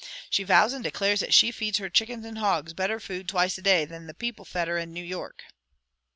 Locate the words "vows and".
0.43-0.83